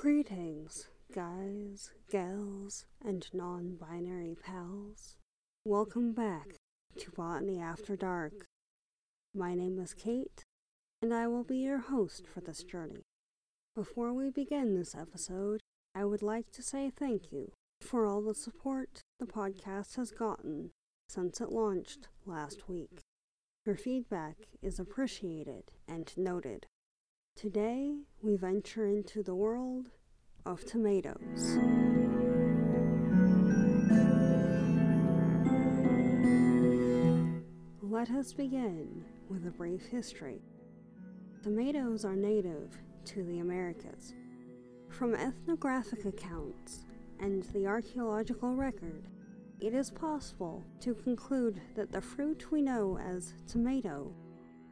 [0.00, 5.16] Greetings, guys, gals, and non binary pals.
[5.64, 6.54] Welcome back
[6.98, 8.46] to Botany After Dark.
[9.34, 10.44] My name is Kate,
[11.02, 13.02] and I will be your host for this journey.
[13.74, 15.62] Before we begin this episode,
[15.96, 20.70] I would like to say thank you for all the support the podcast has gotten
[21.08, 23.00] since it launched last week.
[23.66, 26.66] Your feedback is appreciated and noted.
[27.40, 29.90] Today, we venture into the world
[30.44, 31.56] of tomatoes.
[37.80, 40.40] Let us begin with a brief history.
[41.44, 44.14] Tomatoes are native to the Americas.
[44.88, 46.86] From ethnographic accounts
[47.20, 49.06] and the archaeological record,
[49.60, 54.12] it is possible to conclude that the fruit we know as tomato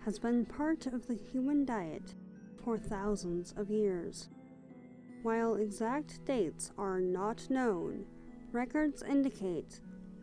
[0.04, 2.16] has been part of the human diet
[2.66, 4.28] for thousands of years.
[5.22, 8.06] While exact dates are not known,
[8.50, 9.78] records indicate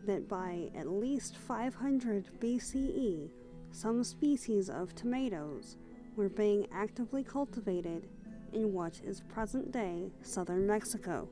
[0.06, 3.30] that by at least 500 BCE,
[3.70, 5.78] some species of tomatoes
[6.16, 8.10] were being actively cultivated
[8.52, 11.26] in what is present day southern Mexico.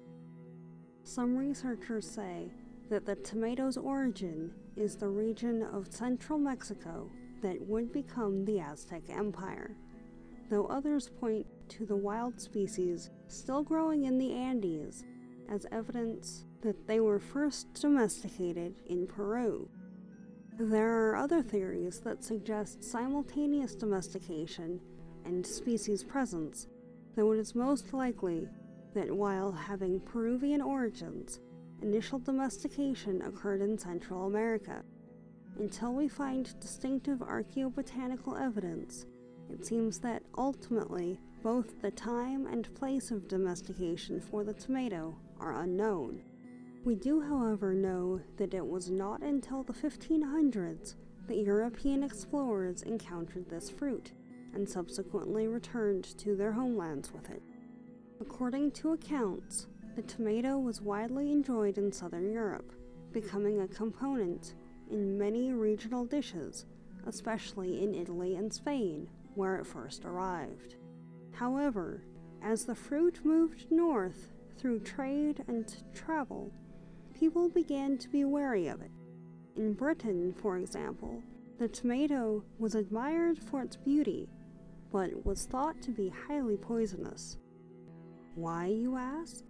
[1.05, 2.51] Some researchers say
[2.89, 7.11] that the tomato's origin is the region of central Mexico
[7.43, 9.77] that would become the Aztec Empire,
[10.49, 15.05] though others point to the wild species still growing in the Andes
[15.49, 19.69] as evidence that they were first domesticated in Peru.
[20.59, 24.81] There are other theories that suggest simultaneous domestication
[25.25, 26.67] and species presence,
[27.17, 28.49] though it is most likely
[28.95, 31.41] that while having Peruvian origins,
[31.81, 34.83] initial domestication occurred in Central America.
[35.59, 39.07] Until we find distinctive archaeobotanical evidence,
[39.53, 45.63] it seems that ultimately both the time and place of domestication for the tomato are
[45.63, 46.23] unknown.
[46.85, 50.95] We do, however, know that it was not until the 1500s
[51.29, 54.13] that European explorers encountered this fruit
[54.55, 57.43] and subsequently returned to their homelands with it.
[58.21, 62.73] According to accounts, the tomato was widely enjoyed in southern Europe,
[63.13, 64.55] becoming a component
[64.91, 66.67] in many regional dishes,
[67.07, 70.77] especially in Italy and Spain, where it first arrived.
[71.33, 72.05] However,
[72.43, 76.53] as the fruit moved north through trade and travel,
[77.19, 78.91] people began to be wary of it.
[79.57, 81.23] In Britain, for example,
[81.59, 84.29] the tomato was admired for its beauty,
[84.91, 87.39] but was thought to be highly poisonous.
[88.35, 89.45] Why, you ask?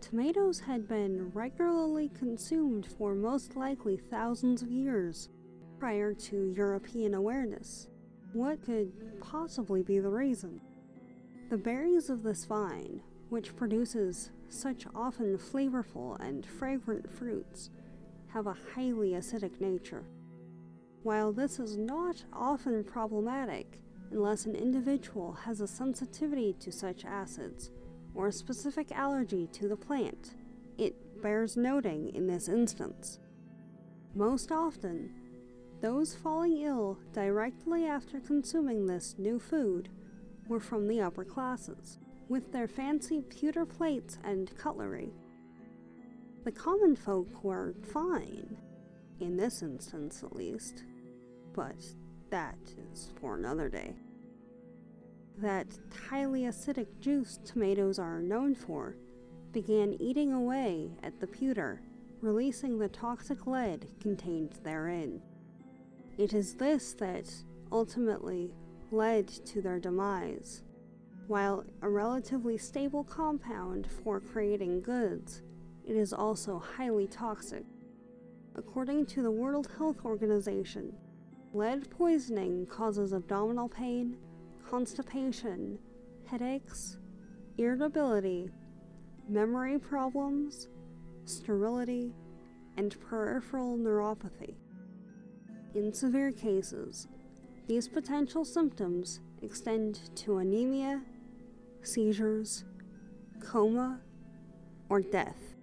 [0.00, 5.28] Tomatoes had been regularly consumed for most likely thousands of years
[5.78, 7.89] prior to European awareness.
[8.32, 10.60] What could possibly be the reason?
[11.50, 17.70] The berries of this vine, which produces such often flavorful and fragrant fruits,
[18.28, 20.04] have a highly acidic nature.
[21.02, 23.80] While this is not often problematic
[24.12, 27.70] unless an individual has a sensitivity to such acids,
[28.14, 30.34] or a specific allergy to the plant,
[30.78, 33.18] it bears noting in this instance.
[34.14, 35.14] Most often,
[35.80, 39.88] those falling ill directly after consuming this new food
[40.48, 41.98] were from the upper classes,
[42.28, 45.12] with their fancy pewter plates and cutlery.
[46.44, 48.56] The common folk were fine,
[49.20, 50.84] in this instance at least,
[51.54, 51.82] but
[52.30, 52.58] that
[52.92, 53.94] is for another day
[55.40, 55.66] that
[56.10, 58.96] highly acidic juice tomatoes are known for,
[59.52, 61.80] began eating away at the pewter,
[62.20, 65.20] releasing the toxic lead contained therein.
[66.20, 67.32] It is this that
[67.72, 68.52] ultimately
[68.90, 70.64] led to their demise.
[71.28, 75.40] While a relatively stable compound for creating goods,
[75.82, 77.64] it is also highly toxic.
[78.54, 80.92] According to the World Health Organization,
[81.54, 84.18] lead poisoning causes abdominal pain,
[84.68, 85.78] constipation,
[86.26, 86.98] headaches,
[87.56, 88.50] irritability,
[89.26, 90.68] memory problems,
[91.24, 92.12] sterility,
[92.76, 94.56] and peripheral neuropathy.
[95.74, 97.06] In severe cases,
[97.68, 101.02] these potential symptoms extend to anemia,
[101.82, 102.64] seizures,
[103.40, 104.00] coma,
[104.88, 105.54] or death.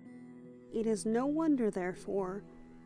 [0.74, 2.44] It is no wonder, therefore,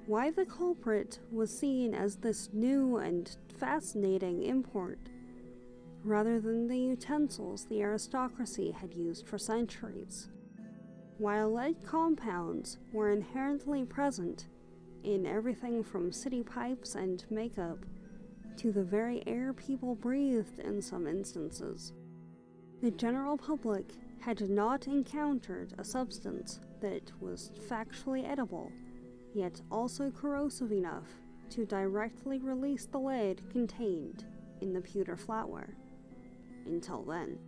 [0.08, 4.98] why the culprit was seen as this new and fascinating import
[6.04, 10.30] rather than the utensils the aristocracy had used for centuries.
[11.20, 14.48] While lead compounds were inherently present
[15.04, 17.80] in everything from city pipes and makeup
[18.58, 21.94] to the very air people breathed in some instances,
[22.82, 28.72] the general public had not encountered a substance that was factually edible,
[29.34, 31.08] yet also corrosive enough
[31.50, 34.26] to directly release the lead contained
[34.62, 35.74] in the pewter flatware.
[36.66, 37.40] Until then,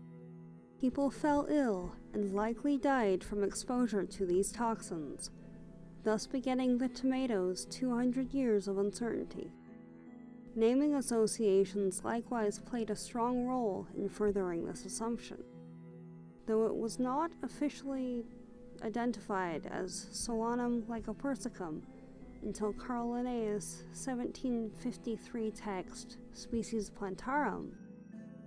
[0.79, 5.29] people fell ill and likely died from exposure to these toxins,
[6.03, 9.51] thus beginning the tomatoes' 200 years of uncertainty.
[10.55, 15.44] Naming associations likewise played a strong role in furthering this assumption,
[16.45, 18.25] though it was not officially
[18.83, 21.81] identified as Solanum lycopersicum
[22.44, 27.71] until Carl Linnaeus' 1753 text Species Plantarum.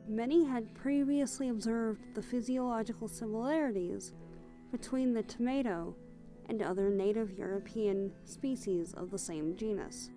[0.06, 4.12] Many had previously observed the physiological similarities
[4.70, 5.96] between the tomato
[6.48, 10.10] and other native European species of the same genus.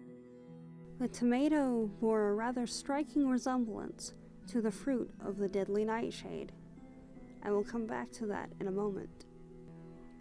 [1.00, 4.14] The tomato bore a rather striking resemblance
[4.48, 6.52] to the fruit of the deadly nightshade.
[7.44, 9.26] I will come back to that in a moment.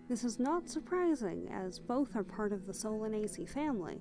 [0.09, 4.01] This is not surprising, as both are part of the Solanaceae family,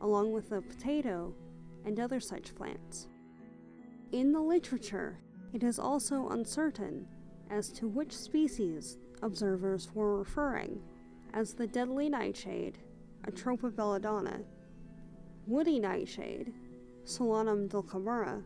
[0.00, 1.34] along with the potato
[1.84, 3.08] and other such plants.
[4.12, 5.20] In the literature,
[5.52, 7.06] it is also uncertain
[7.50, 10.80] as to which species observers were referring
[11.34, 12.78] as the deadly nightshade,
[13.26, 14.40] Atropa belladonna,
[15.46, 16.52] woody nightshade,
[17.04, 18.42] Solanum dulcamara,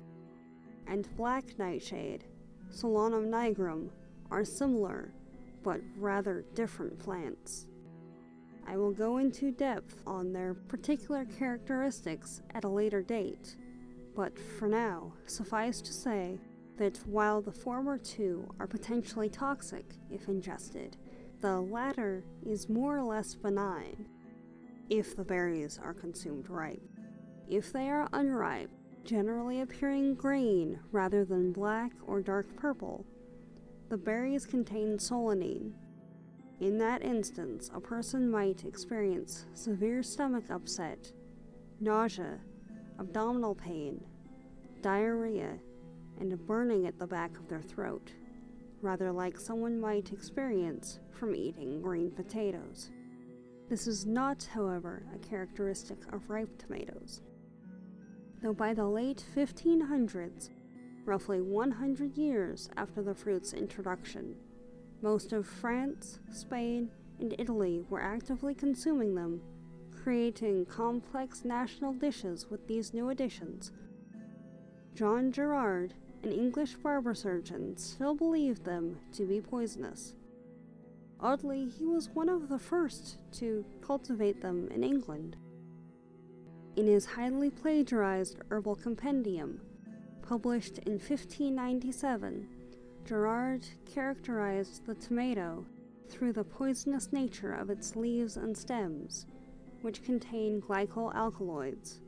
[0.86, 2.24] and black nightshade,
[2.70, 3.90] Solanum nigrum,
[4.30, 5.12] are similar
[5.62, 7.66] but rather different plants.
[8.66, 13.56] I will go into depth on their particular characteristics at a later date,
[14.14, 16.38] but for now, suffice to say
[16.78, 20.96] that while the former two are potentially toxic if ingested,
[21.42, 24.06] the latter is more or less benign
[24.88, 26.80] if the berries are consumed ripe.
[27.48, 28.70] If they are unripe,
[29.04, 33.04] generally appearing green rather than black or dark purple,
[33.88, 35.72] the berries contain solanine.
[36.60, 41.10] In that instance, a person might experience severe stomach upset,
[41.80, 42.38] nausea,
[43.00, 44.00] abdominal pain,
[44.80, 45.58] diarrhea,
[46.20, 48.12] and a burning at the back of their throat,
[48.82, 52.90] rather like someone might experience from eating green potatoes.
[53.68, 57.22] This is not, however, a characteristic of ripe tomatoes
[58.42, 60.50] though by the late 1500s,
[61.04, 64.34] roughly 100 years after the fruit's introduction,
[65.00, 66.90] most of France, Spain,
[67.20, 69.40] and Italy were actively consuming them,
[70.02, 73.70] creating complex national dishes with these new additions.
[74.94, 80.14] John Gerard, an English barber surgeon, still believed them to be poisonous.
[81.20, 85.36] Oddly, he was one of the first to cultivate them in England.
[86.76, 89.60] In his highly plagiarized Herbal Compendium,
[90.22, 92.48] published in 1597,
[93.04, 95.66] Gerard characterized the tomato
[96.08, 99.26] through the poisonous nature of its leaves and stems,
[99.82, 102.00] which contain glycoalkaloids,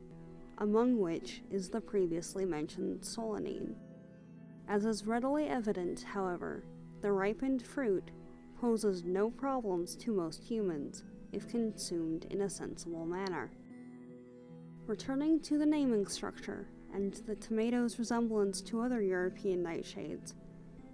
[0.58, 3.74] among which is the previously mentioned solanine.
[4.68, 6.64] As is readily evident, however,
[7.00, 8.10] the ripened fruit
[8.58, 13.50] poses no problems to most humans if consumed in a sensible manner.
[14.86, 20.34] Returning to the naming structure and the tomato's resemblance to other European nightshades,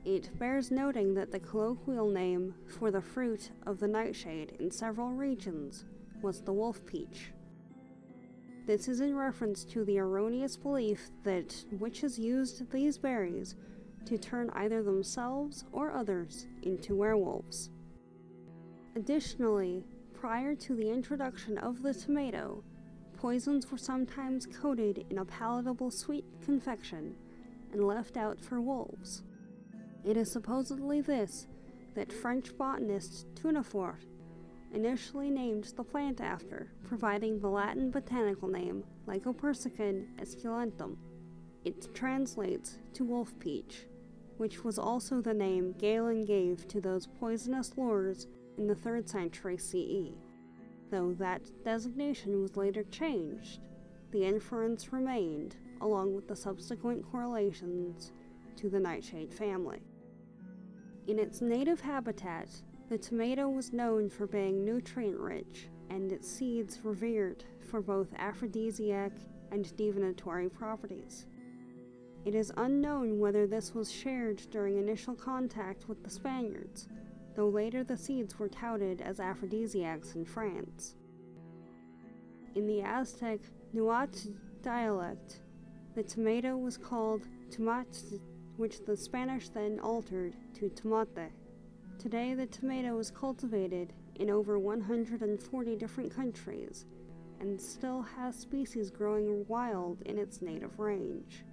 [0.05, 5.11] it bears noting that the colloquial name for the fruit of the nightshade in several
[5.11, 5.85] regions
[6.23, 7.33] was the wolf peach.
[8.71, 13.57] This is in reference to the erroneous belief that witches used these berries
[14.05, 17.71] to turn either themselves or others into werewolves.
[18.95, 19.83] Additionally,
[20.15, 22.63] prior to the introduction of the tomato,
[23.17, 27.17] Poisons were sometimes coated in a palatable sweet confection
[27.73, 29.25] and left out for wolves.
[30.05, 31.49] It is supposedly this
[31.95, 34.05] that French botanist Tournefort
[34.73, 40.97] initially named the plant after, providing the Latin botanical name Lycopersicum esculentum.
[41.65, 43.87] It translates to wolf peach,
[44.37, 48.27] which was also the name Galen gave to those poisonous lures
[48.59, 50.17] in the 3rd century CE
[50.91, 53.61] though that designation was later changed.
[54.11, 58.13] The inference remained, along with the subsequent correlations
[58.57, 59.83] to the nightshade family.
[61.07, 62.49] In its native habitat,
[62.91, 69.13] the tomato was known for being nutrient rich and its seeds revered for both aphrodisiac
[69.53, 71.27] and divinatory properties.
[72.25, 76.89] It is unknown whether this was shared during initial contact with the Spaniards,
[77.37, 80.97] though later the seeds were touted as aphrodisiacs in France.
[82.57, 83.39] In the Aztec
[83.73, 84.31] Nahuatl
[84.63, 85.43] dialect,
[85.95, 88.21] the tomato was called tomatl,
[88.57, 91.31] which the Spanish then altered to tomate.
[92.01, 96.87] Today, the tomato is cultivated in over 140 different countries
[97.41, 101.45] and still has species growing wild in its native range.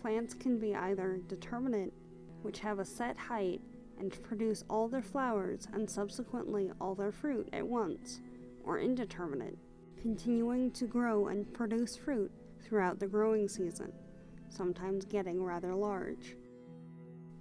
[0.00, 1.92] Plants can be either determinate,
[2.42, 3.60] which have a set height
[3.98, 8.20] and produce all their flowers and subsequently all their fruit at once,
[8.62, 9.58] or indeterminate,
[10.00, 12.30] continuing to grow and produce fruit
[12.62, 13.92] throughout the growing season,
[14.48, 16.36] sometimes getting rather large.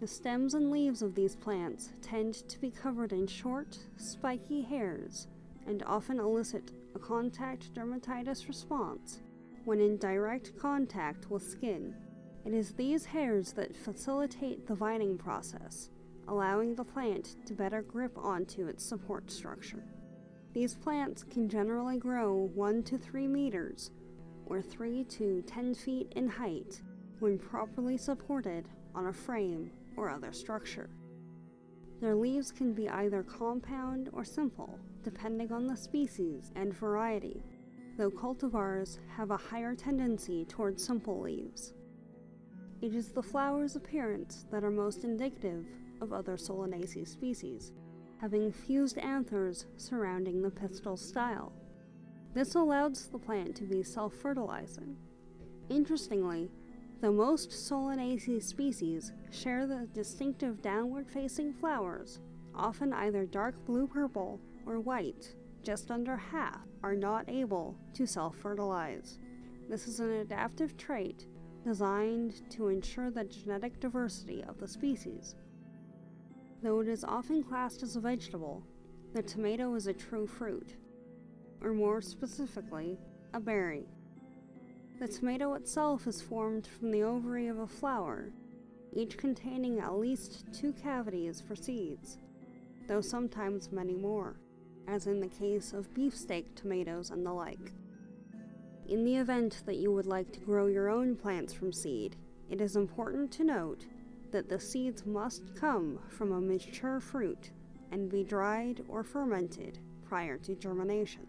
[0.04, 5.30] The stems and leaves of these plants tend to be covered in short, spiky hairs
[5.66, 9.22] and often elicit a contact dermatitis response
[9.64, 11.96] when in direct contact with skin.
[12.44, 15.90] It is these hairs that facilitate the vining process,
[16.28, 19.86] allowing the plant to better grip onto its support structure.
[20.52, 23.92] These plants can generally grow 1 to 3 meters
[24.48, 26.82] or 3 to 10 feet in height
[27.20, 30.90] when properly supported on a frame or other structure.
[32.02, 37.44] Their leaves can be either compound or simple, depending on the species and variety,
[37.98, 41.74] though cultivars have a higher tendency towards simple leaves.
[42.82, 45.66] It is the flower's appearance that are most indicative
[46.02, 47.72] of other Solanaceae species,
[48.20, 51.54] having fused anthers surrounding the pistil style.
[52.34, 54.98] This allows the plant to be self fertilizing.
[55.70, 56.50] Interestingly,
[57.04, 62.22] Though most Solanaceae species share the distinctive downward facing flowers,
[62.56, 68.38] often either dark blue purple or white, just under half are not able to self
[68.38, 69.20] fertilize.
[69.68, 71.28] This is an adaptive trait
[71.66, 75.36] designed to ensure the genetic diversity of the species.
[76.62, 78.64] Though it is often classed as a vegetable,
[79.14, 80.78] the tomato is a true fruit,
[81.60, 82.98] or more specifically,
[83.34, 83.90] a berry.
[85.04, 88.32] The tomato itself is formed from the ovary of a flower,
[88.94, 92.20] each containing at least two cavities for seeds,
[92.88, 94.40] though sometimes many more,
[94.88, 97.74] as in the case of beefsteak tomatoes and the like.
[98.88, 102.16] In the event that you would like to grow your own plants from seed,
[102.50, 103.86] it is important to note
[104.32, 107.52] that the seeds must come from a mature fruit
[107.92, 111.28] and be dried or fermented prior to germination.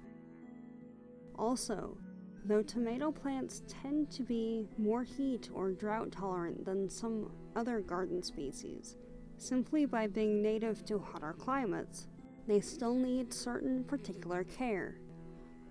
[1.37, 1.99] Also,
[2.45, 8.23] though tomato plants tend to be more heat or drought tolerant than some other garden
[8.23, 8.97] species.
[9.39, 12.09] Simply by being native to hotter climates,
[12.47, 14.99] they still need certain particular care.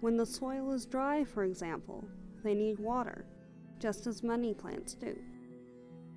[0.01, 2.03] When the soil is dry, for example,
[2.43, 3.25] they need water,
[3.79, 5.15] just as many plants do.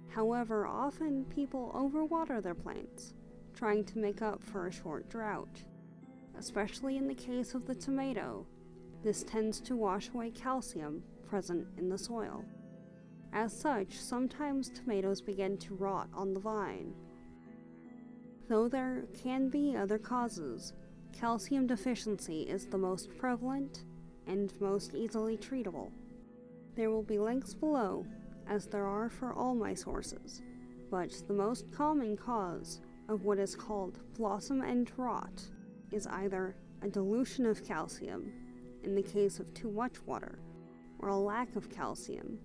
[0.09, 3.15] However, often people overwater their plants,
[3.55, 5.63] trying to make up for a short drought.
[6.39, 8.47] Especially in the case of the tomato,
[9.07, 12.45] this tends to wash away calcium present in the soil.
[13.33, 16.93] As such, sometimes tomatoes begin to rot on the vine.
[18.49, 20.73] Though there can be other causes,
[21.13, 23.85] calcium deficiency is the most prevalent
[24.27, 25.93] and most easily treatable.
[26.75, 28.05] There will be links below,
[28.49, 30.43] as there are for all my sources,
[30.91, 35.45] but the most common cause of what is called blossom end rot
[35.93, 38.33] is either a dilution of calcium
[38.87, 40.39] in the case of too much water,
[41.01, 42.39] or a lack of calcium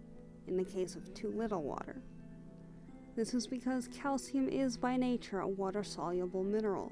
[0.48, 2.01] in the case of too little water.
[3.15, 6.91] This is because calcium is by nature a water soluble mineral.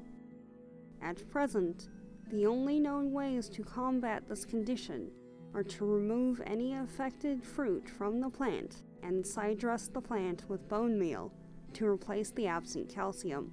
[1.02, 1.90] At present,
[2.32, 5.10] the only known ways to combat this condition
[5.54, 10.70] are to remove any affected fruit from the plant and side dress the plant with
[10.70, 11.34] bone meal
[11.74, 13.52] to replace the absent calcium.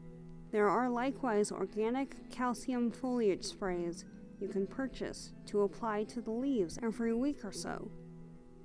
[0.50, 4.04] There are likewise organic calcium foliage sprays
[4.40, 7.90] you can purchase to apply to the leaves every week or so.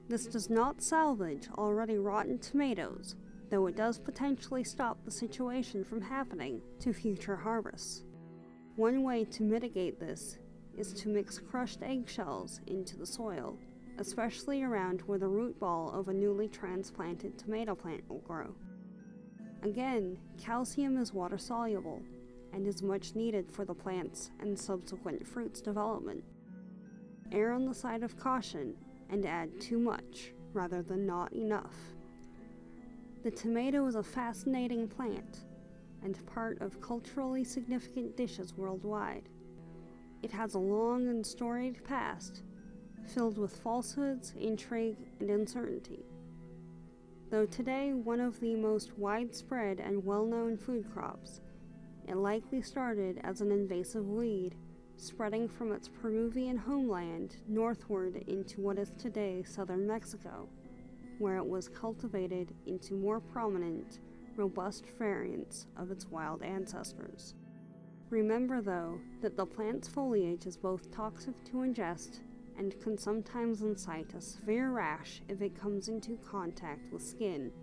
[0.09, 3.15] This does not salvage already rotten tomatoes,
[3.49, 8.03] though it does potentially stop the situation from happening to future harvests.
[8.75, 10.37] One way to mitigate this
[10.77, 13.57] is to mix crushed eggshells into the soil,
[13.99, 18.55] especially around where the root ball of a newly transplanted tomato plant will grow.
[19.63, 22.01] Again, calcium is water soluble,
[22.53, 26.23] and is much needed for the plant's and subsequent fruit's development.
[27.31, 28.75] Err on the side of caution
[29.09, 31.75] and add too much rather than not enough.
[33.23, 35.45] The tomato is a fascinating plant
[36.03, 39.29] and part of culturally significant dishes worldwide.
[40.23, 42.43] It has a long and storied past,
[43.13, 46.05] filled with falsehoods, intrigue, and uncertainty.
[47.29, 51.41] Though today one of the most widespread and well known food crops,
[52.11, 54.53] it likely started as an invasive weed,
[54.97, 60.49] spreading from its Peruvian homeland northward into what is today southern Mexico,
[61.19, 63.99] where it was cultivated into more prominent
[64.35, 67.33] robust variants of its wild ancestors.
[68.09, 72.19] Remember, though, that the plant's foliage is both toxic to ingest
[72.57, 77.53] and can sometimes incite a severe rash if it comes into contact with skin.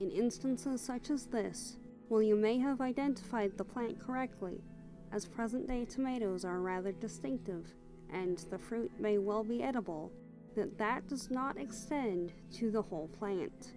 [0.00, 1.76] In instances such as this,
[2.12, 4.60] while you may have identified the plant correctly,
[5.12, 7.72] as present day tomatoes are rather distinctive
[8.12, 10.12] and the fruit may well be edible,
[10.54, 13.72] that that does not extend to the whole plant.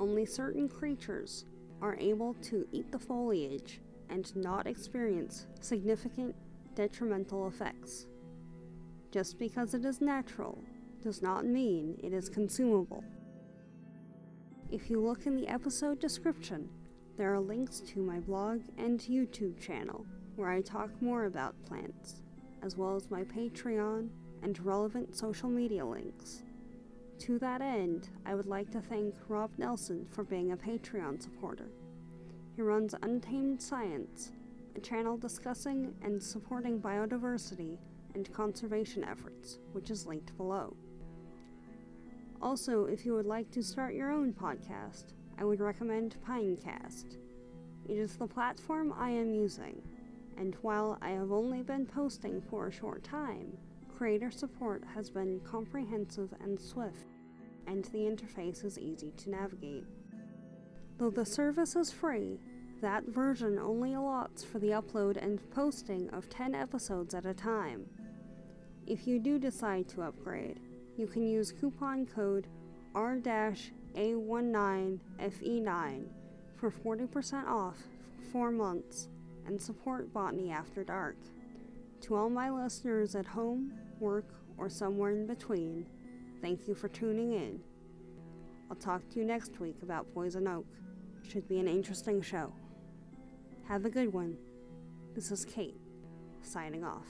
[0.00, 1.44] Only certain creatures
[1.80, 6.34] are able to eat the foliage and not experience significant
[6.74, 8.08] detrimental effects.
[9.12, 10.60] Just because it is natural
[11.04, 13.04] does not mean it is consumable.
[14.72, 16.68] If you look in the episode description,
[17.20, 22.22] there are links to my blog and YouTube channel where I talk more about plants,
[22.62, 24.08] as well as my Patreon
[24.42, 26.44] and relevant social media links.
[27.18, 31.68] To that end, I would like to thank Rob Nelson for being a Patreon supporter.
[32.56, 34.32] He runs Untamed Science,
[34.74, 37.76] a channel discussing and supporting biodiversity
[38.14, 40.74] and conservation efforts, which is linked below.
[42.40, 47.16] Also, if you would like to start your own podcast, I would recommend Pinecast.
[47.88, 49.80] It is the platform I am using,
[50.36, 53.56] and while I have only been posting for a short time,
[53.96, 57.14] creator support has been comprehensive and swift,
[57.66, 59.86] and the interface is easy to navigate.
[60.98, 62.38] Though the service is free,
[62.82, 67.86] that version only allots for the upload and posting of 10 episodes at a time.
[68.86, 70.60] If you do decide to upgrade,
[70.98, 72.46] you can use coupon code
[73.96, 76.04] R-A19FE9
[76.56, 77.78] for 40% off
[78.16, 79.08] for 4 months
[79.46, 81.16] and support Botany After Dark.
[82.02, 85.86] To all my listeners at home, work, or somewhere in between,
[86.40, 87.60] thank you for tuning in.
[88.70, 90.66] I'll talk to you next week about Poison Oak.
[91.28, 92.52] Should be an interesting show.
[93.66, 94.36] Have a good one.
[95.14, 95.80] This is Kate,
[96.42, 97.08] signing off.